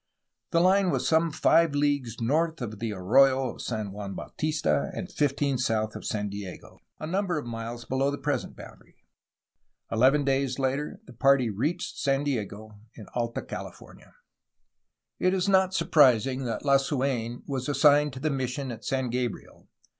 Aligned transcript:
The 0.49 0.61
line 0.61 0.89
was 0.89 1.07
some 1.07 1.29
five 1.31 1.75
leagues 1.75 2.19
north 2.19 2.59
of 2.59 2.79
the 2.79 2.91
arroyo 2.91 3.53
of 3.53 3.61
San 3.61 3.91
Juan 3.91 4.15
Bautista 4.15 4.89
and 4.95 5.11
fifteen 5.11 5.59
south 5.59 5.95
of 5.95 6.05
San 6.07 6.27
Diego, 6.27 6.79
a 6.99 7.05
number 7.05 7.37
of 7.37 7.45
miles 7.45 7.85
below 7.85 8.09
the 8.09 8.17
present 8.17 8.55
boundary. 8.55 8.95
Eleven 9.91 10.23
days 10.23 10.57
later, 10.57 10.99
the 11.05 11.13
party 11.13 11.51
reached 11.51 11.99
San 11.99 12.23
Diego 12.23 12.79
in 12.95 13.05
Alta 13.13 13.43
Cahfornia. 13.43 14.13
It 15.19 15.35
is 15.35 15.47
not 15.47 15.75
surprising 15.75 16.45
that 16.45 16.65
Lasuen 16.65 17.43
was 17.45 17.69
assigned 17.69 18.13
to 18.13 18.19
the 18.19 18.31
mis 18.31 18.49
sion 18.49 18.71
at 18.71 18.83
San 18.83 19.11
Gabriel. 19.11 19.67